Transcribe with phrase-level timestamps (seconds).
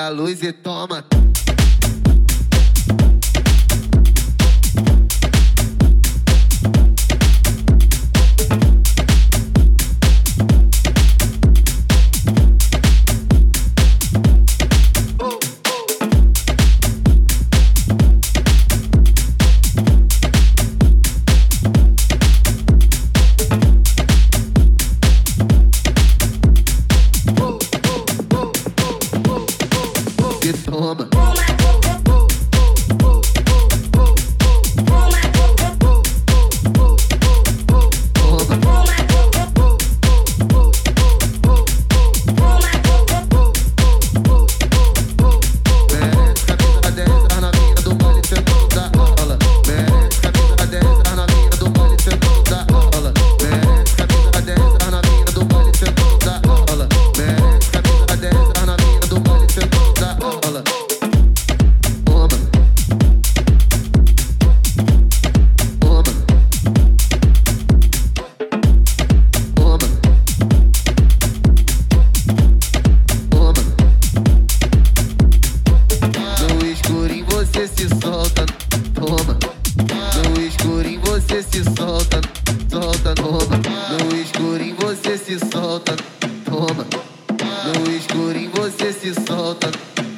[0.00, 1.09] a luz e toma.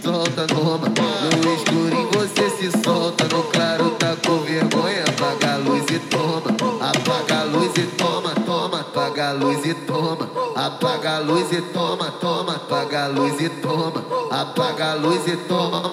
[0.02, 5.04] solta no No escuro você se solta, no claro tá com vergonha.
[5.08, 6.50] Apaga a luz e toma,
[6.80, 11.60] apaga a luz e toma, toma, apaga a luz e toma, apaga a luz e
[11.60, 15.92] toma, toma, apaga a luz e toma, apaga a luz e toma.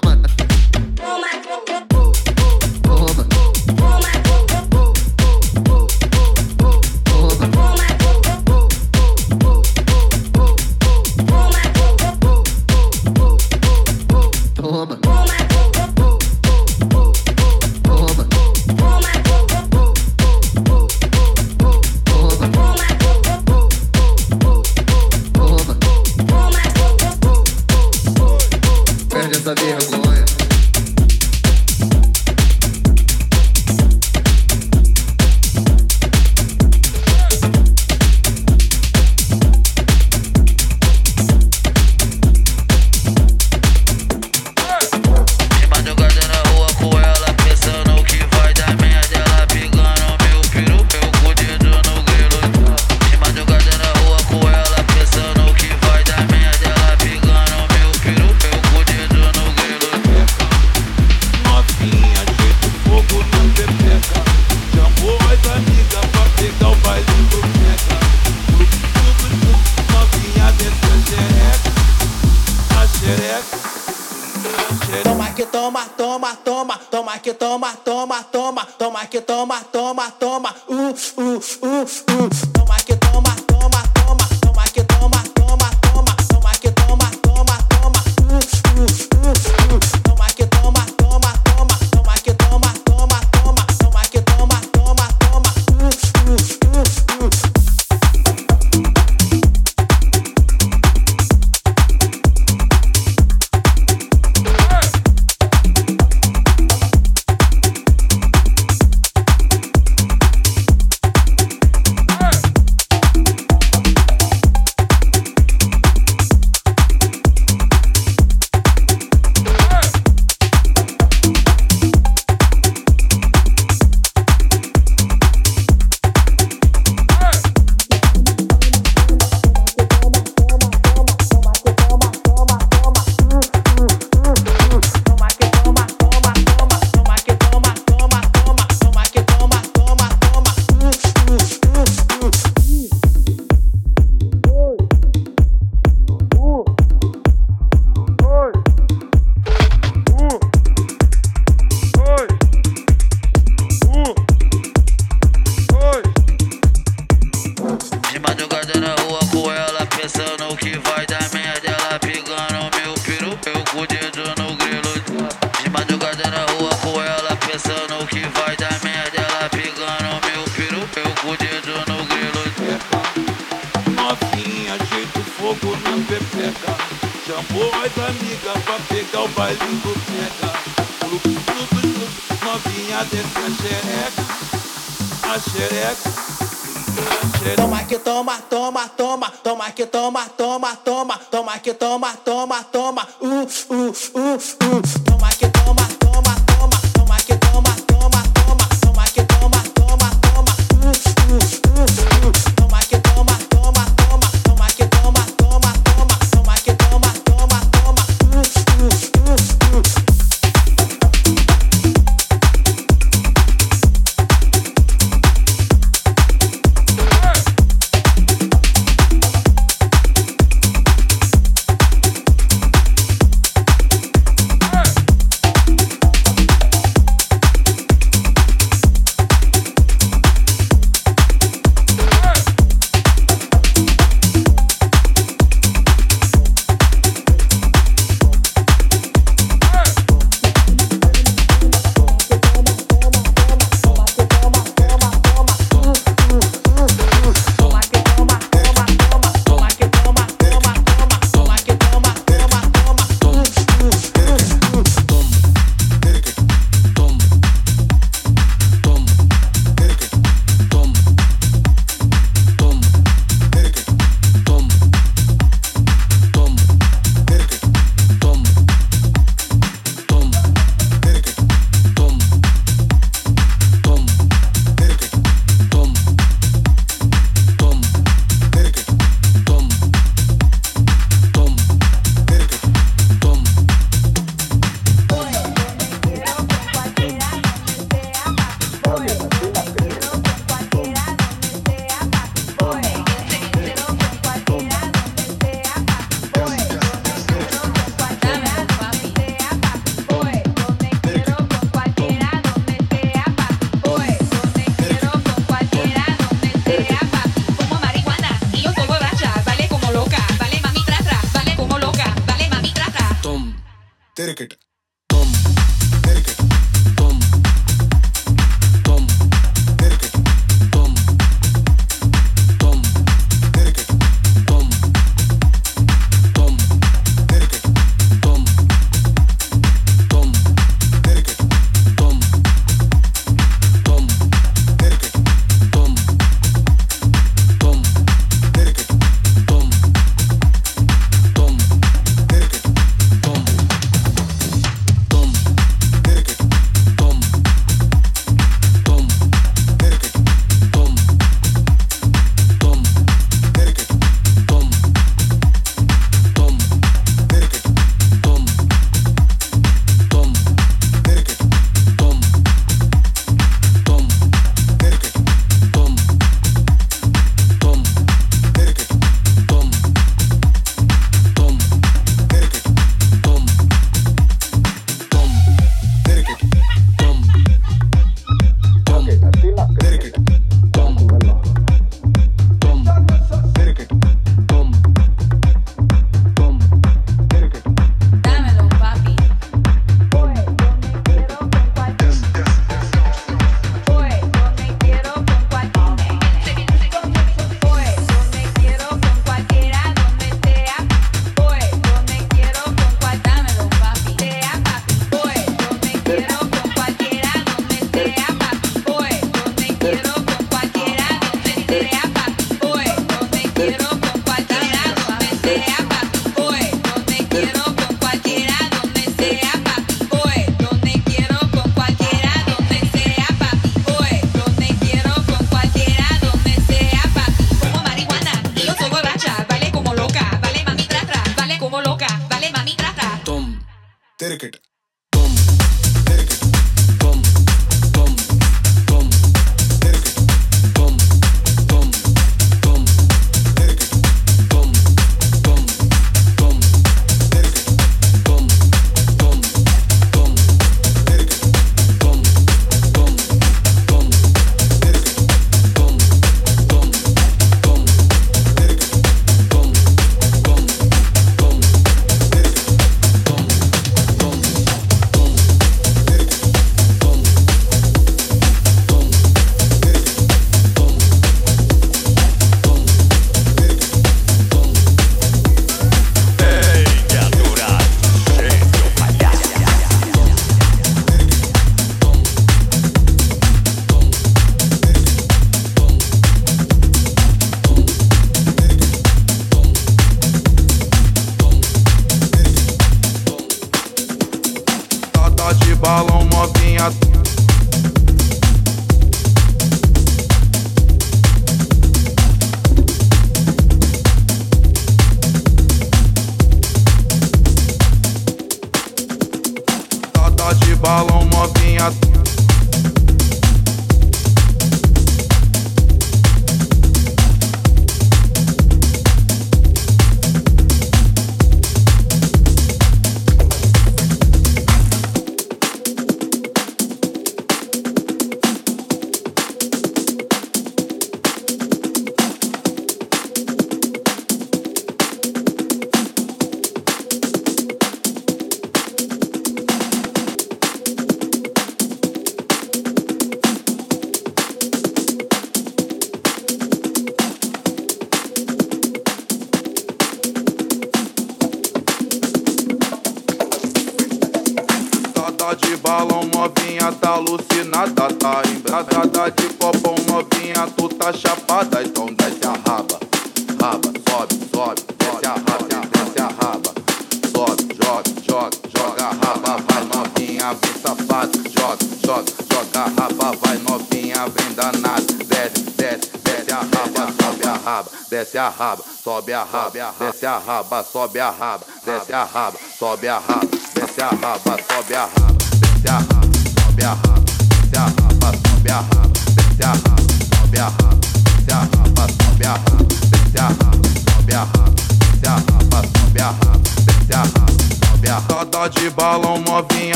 [581.10, 585.34] sobe a raba, desce a raba, sobe a raba, desce a raba, sobe a raba,
[585.60, 589.09] desce a raba, sobe a raba, desce a raba, sobe a raba.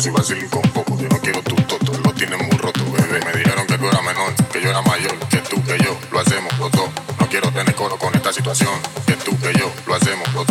[0.00, 0.96] sin vacil con poco.
[0.96, 3.20] Yo no quiero tu toto, lo tienes muy roto, bebé.
[3.24, 6.20] Me dijeron que tú eras menor, que yo era mayor, que tú, que yo, lo
[6.20, 6.88] hacemos los dos.
[7.18, 8.70] No quiero tener coro con esta situación,
[9.06, 10.49] que tú, que yo, lo hacemos los dos.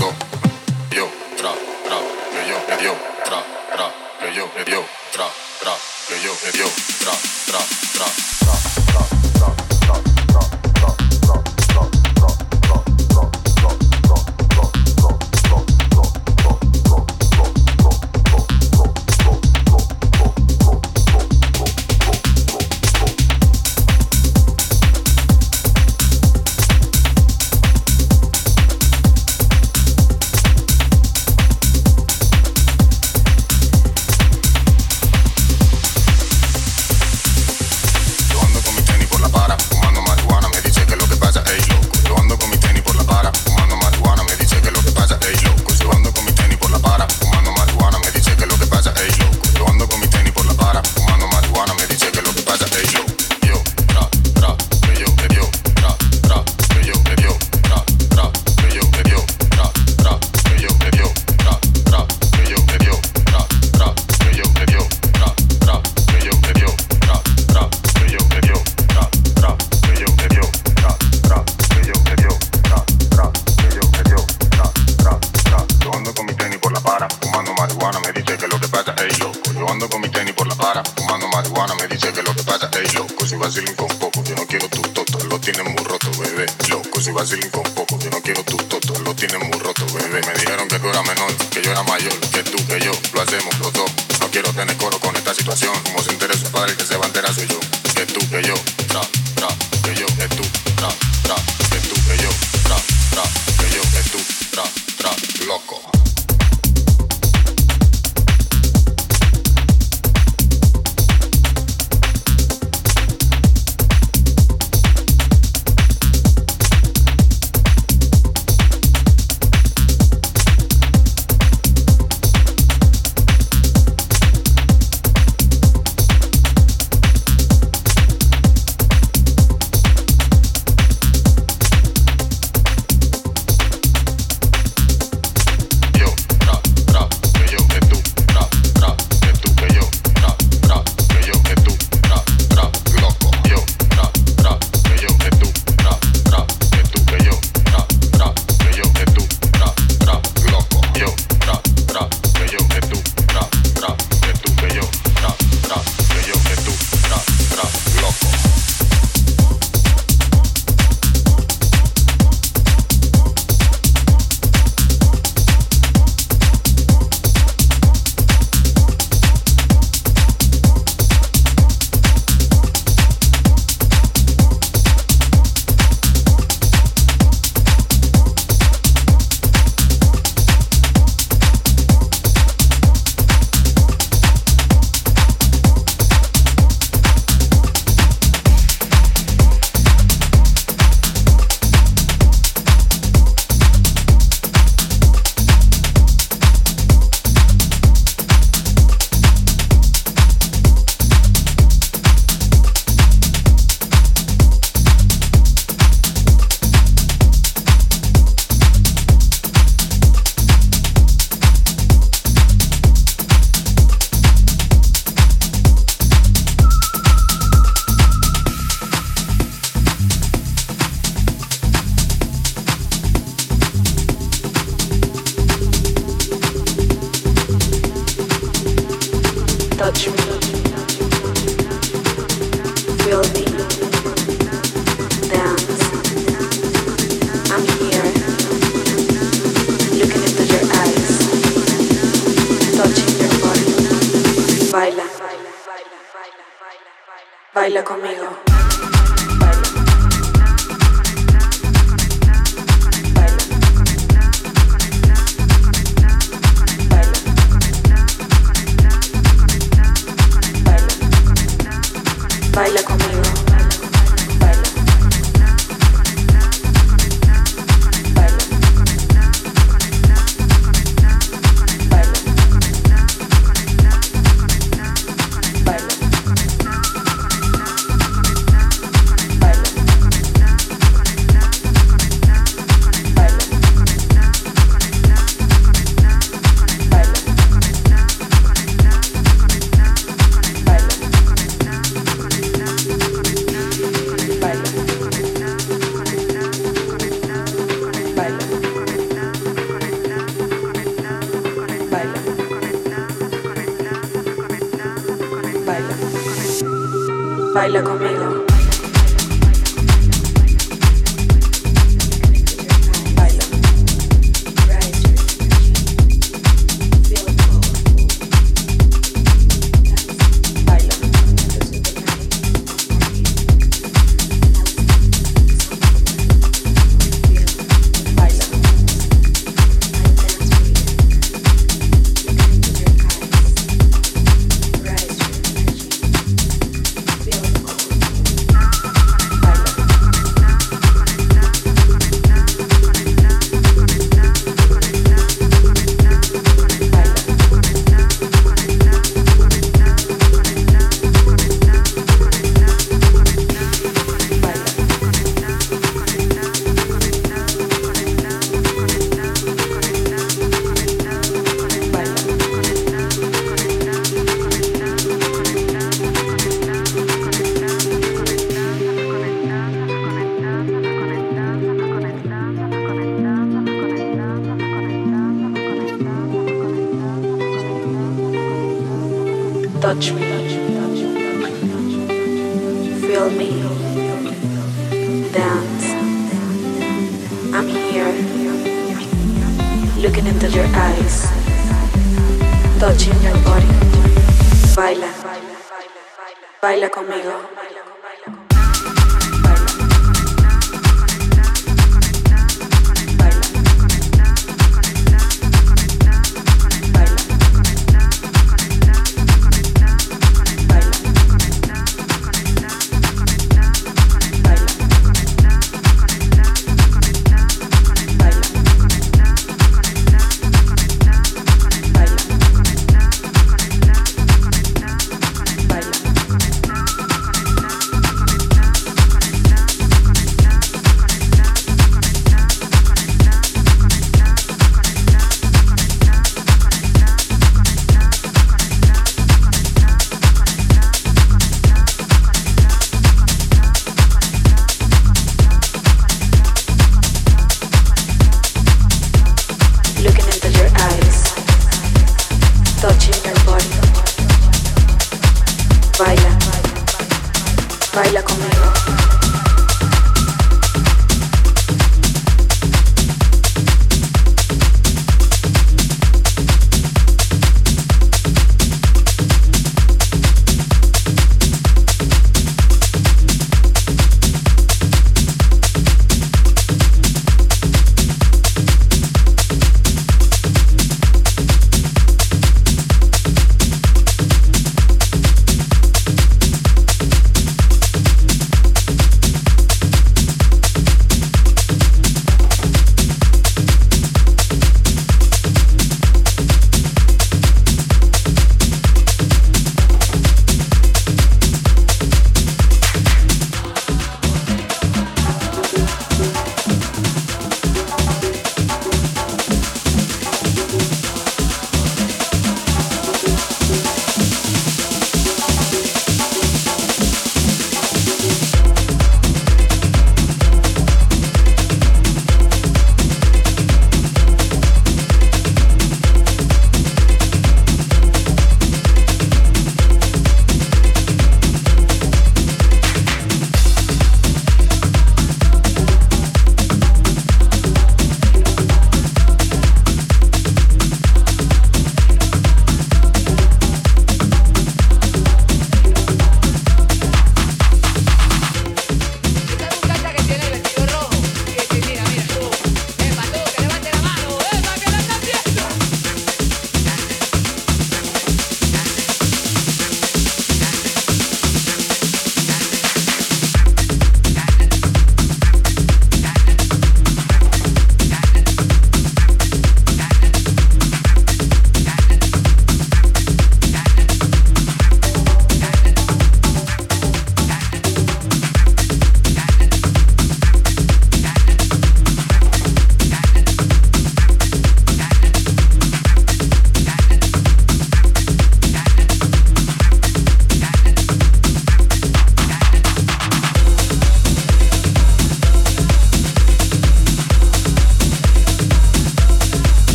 [95.91, 97.59] Como se entere su padre, que se va a enterar soy yo.
[97.95, 98.53] Que tú, que yo,
[98.87, 99.01] tra,
[99.35, 99.47] tra,
[99.83, 100.43] que yo, que tú,
[100.75, 100.89] tra,
[101.23, 101.35] tra,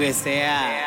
[0.00, 0.79] que sea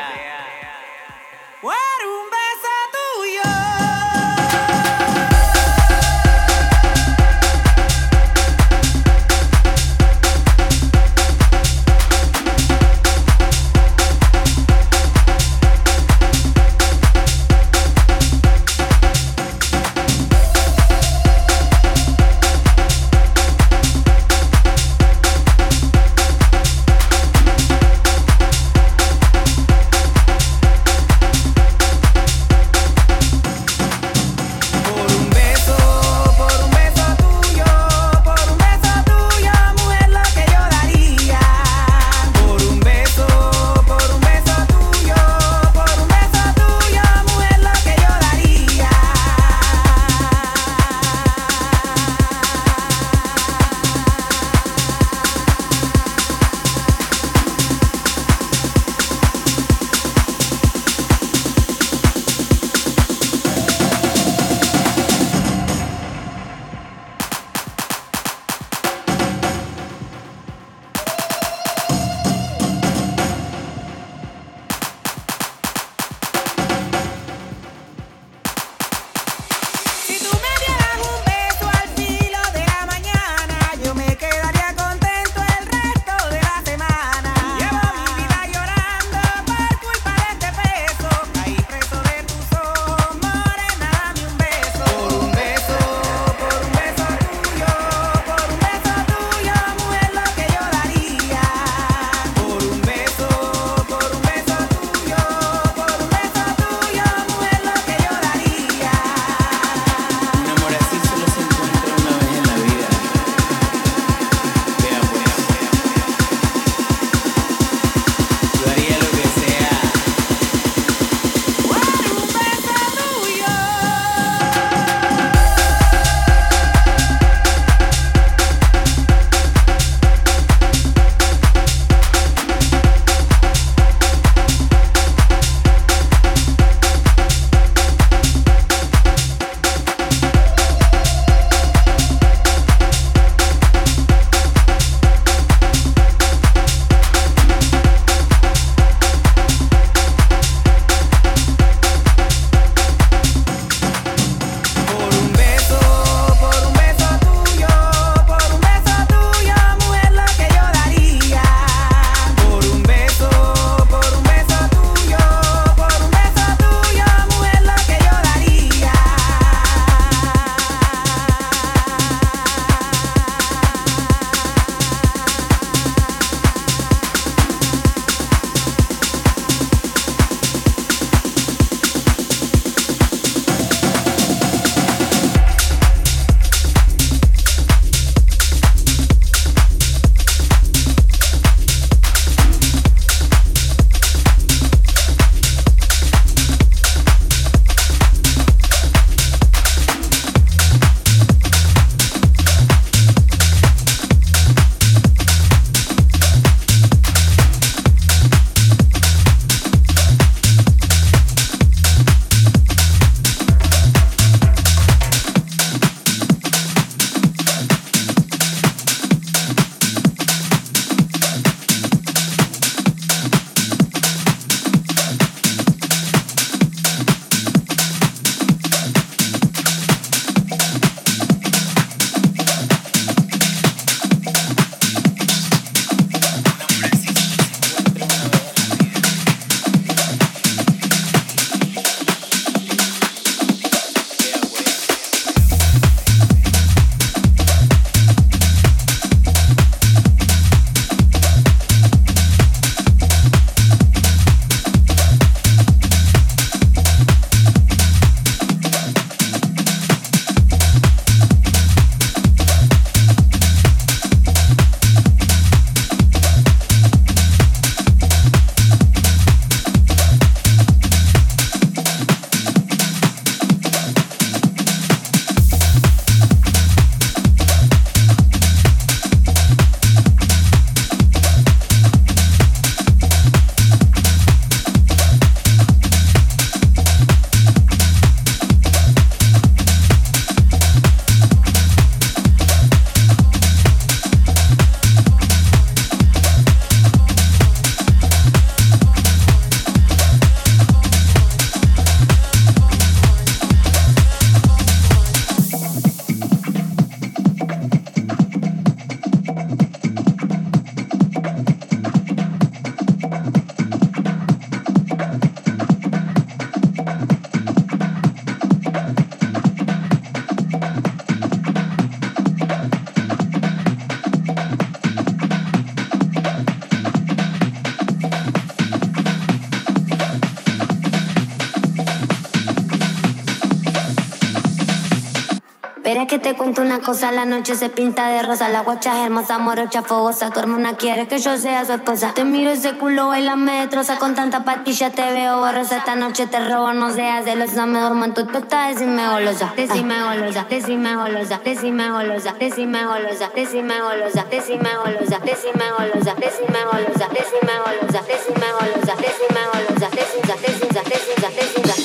[336.04, 337.14] ¿Quieres que te cuente una cosa?
[337.14, 340.32] La noche se pinta de rosa, la guacha es hermosa, morocha, fogosa.
[340.32, 342.12] Tu hermana quiere que yo sea su esposa.
[342.14, 343.98] Te miro ese culo, baila, me destroza.
[344.00, 345.78] Con tanta patilla te veo borrosa.
[345.78, 347.66] Esta noche te robo, no seas celosa.
[347.68, 349.54] Me duermo en tu teta, decime golosa.
[349.56, 356.52] Decime golosa, decime golosa, decime golosa, decime golosa, decime golosa, decime golosa, decime golosa, decime
[356.74, 361.83] golosa, decime golosa, decime golosa, decime golosa, decime golosa, decime golosa,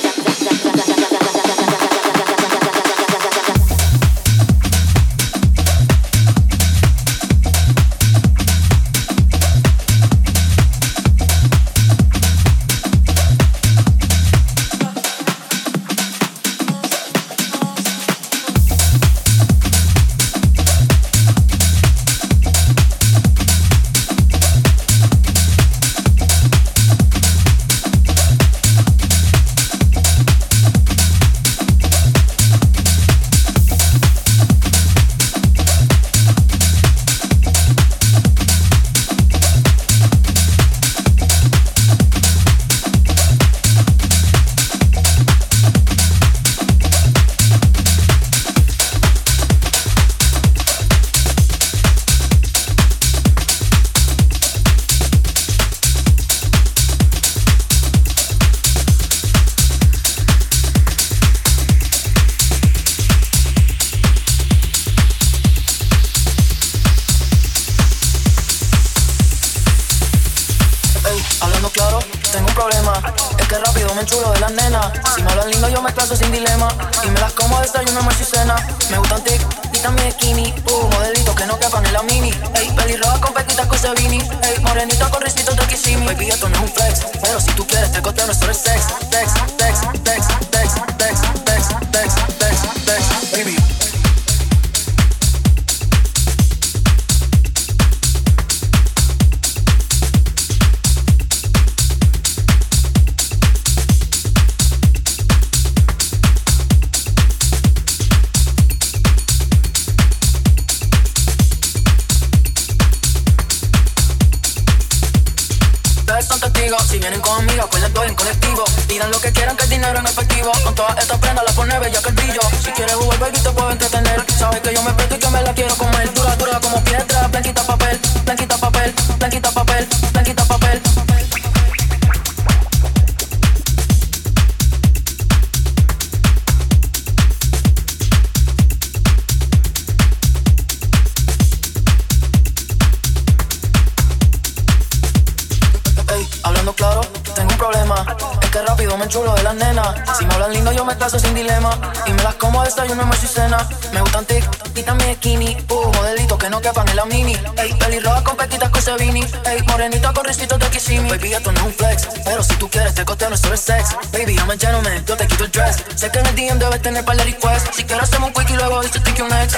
[156.49, 157.37] no quepan en la mini.
[157.57, 159.25] Ey, pelirroja con petitas con Sevini.
[159.45, 161.09] Ey, morenita con risitos de Kissimi.
[161.09, 163.61] Baby, esto no es un flex, pero si tú quieres te costeo, no solo es
[163.61, 163.95] sex.
[164.11, 165.83] Baby, I'm a gentleman, yo te quito el dress.
[165.95, 167.75] Sé que en el DM debes tener par de requests.
[167.75, 169.55] Si quieres hacemos un quick y luego dices que un ex.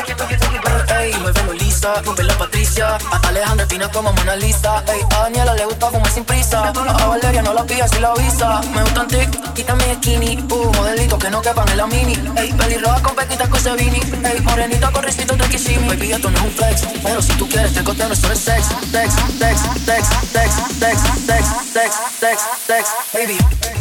[1.00, 2.98] Ey, muévelo Lisa, rompe la Patricia.
[3.12, 4.84] A Alejandra fina como Mona Lisa.
[4.88, 6.70] Ey, a Daniela le gusta fumar sin prisa.
[6.70, 8.62] A Valeria no la pilla si la visa.
[8.74, 10.46] Me gustan tic, quítame skinny.
[10.50, 12.14] Uh, modelitos que no quepan en la mini.
[12.36, 14.00] Ey, pelirroja con petitas con Sevini.
[14.24, 15.88] Ey, morenita con risitos de Kissimi.
[15.88, 16.81] Baby, esto no es un flex.
[17.04, 18.68] Pero si tú quieres, te costeo, esto es sex.
[18.92, 23.81] Sex, sex, sex, sex, sex, sex, sex, sex, sex, baby.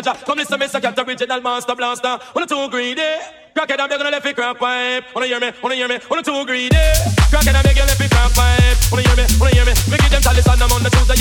[0.00, 0.24] Jaja.
[0.24, 0.80] Come listen, Mr.
[0.80, 2.18] Cat, original monster blaster.
[2.34, 3.02] Wanna too greedy?
[3.54, 5.04] Crack it, I'm gonna left it crack pipe.
[5.14, 5.52] Wanna hear me?
[5.62, 5.98] Wanna hear me?
[6.08, 6.76] Wanna too greedy?
[7.28, 8.78] Crack it, I'm gonna left it crack pipe.
[8.90, 9.24] Wanna hear me?
[9.38, 9.74] Wanna hear me?
[9.90, 11.16] Me give them chalice and I'm on the Tuesday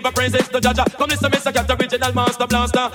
[0.00, 0.84] give a praises to Jaja.
[0.96, 1.52] Come listen, Mr.
[1.52, 2.90] Cat, original master blaster.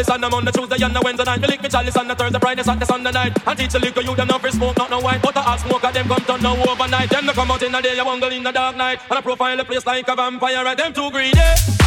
[0.00, 1.40] Chalice on the Monday, Tuesday, and the Wednesday night.
[1.40, 3.36] Me lick me chalice on the Thursday, Friday, Saturday, Sunday night.
[3.46, 5.20] And teach the liquor you them not for smoke, not no white.
[5.20, 7.10] But the hot smoke them come turn now overnight.
[7.10, 9.00] Them no come out in the day, you wangle in the dark night.
[9.10, 10.64] And I profile the place like a vampire.
[10.64, 10.76] Right?
[10.76, 11.36] Them too greedy.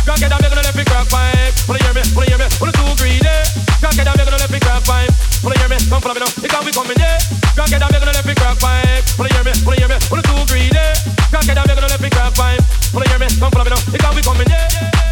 [0.05, 1.53] Crack it, I'm gonna left it crack pipe.
[1.65, 2.03] Wanna hear me?
[2.13, 2.47] Wanna hear me?
[2.61, 3.37] Wanna too greedy?
[3.81, 5.13] Crack it, I'm gonna left it crack pipe.
[5.41, 5.77] Wanna hear me?
[5.89, 6.31] Come follow me now.
[6.37, 7.17] Because we coming there.
[7.57, 9.03] Crack it, I'm gonna left it crack pipe.
[9.17, 9.53] Wanna hear me?
[9.65, 9.97] Wanna hear me?
[10.13, 10.85] Wanna too greedy?
[11.33, 12.61] Crack it, I'm gonna left it crack pipe.
[12.93, 13.27] Wanna hear me?
[13.41, 13.81] Come follow me now.
[13.89, 15.02] Because we coming there.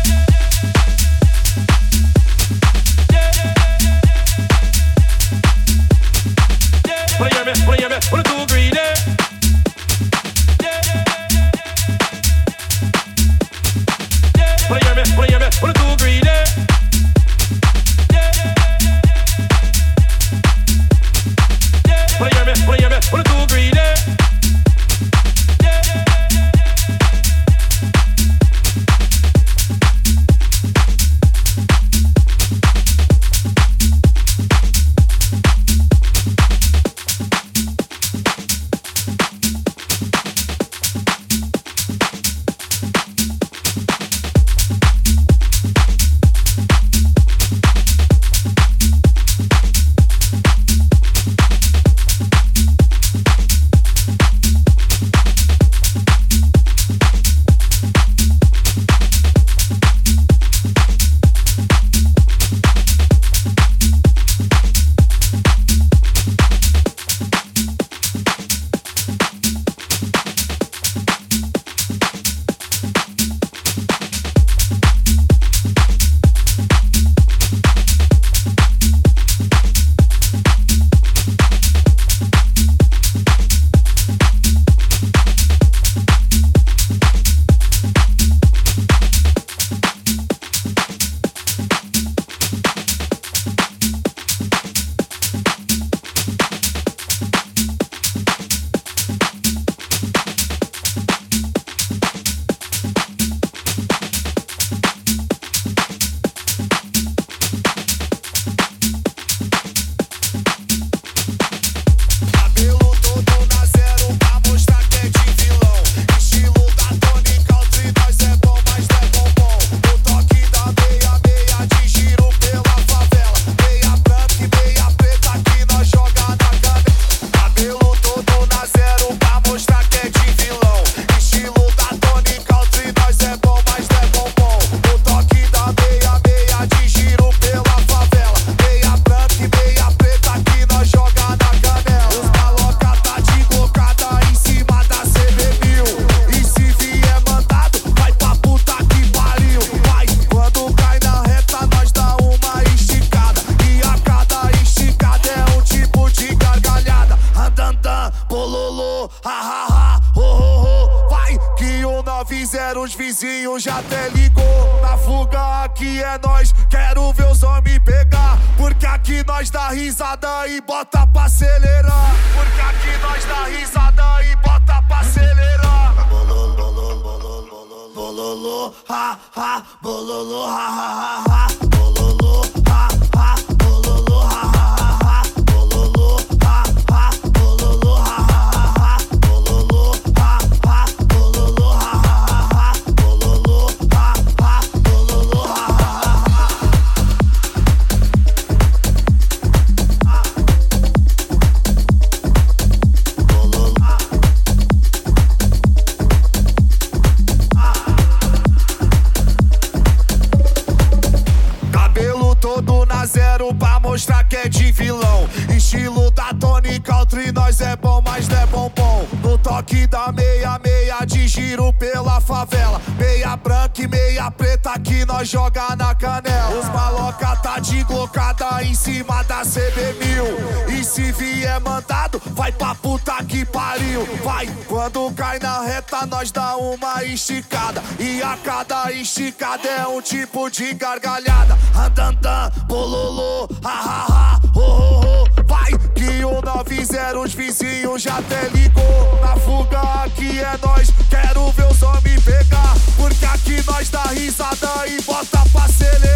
[236.22, 237.82] Nós dá uma esticada.
[238.00, 241.58] E a cada esticada é um tipo de gargalhada.
[241.76, 245.46] Andandan, bololô, ha ha, ho ho ho.
[245.48, 249.20] Vai, que o 90 os vizinhos já até ligou.
[249.20, 252.76] Na fuga aqui é nós, quero ver os homens pegar.
[252.96, 256.11] Porque aqui nós dá risada e bota pra acelerar.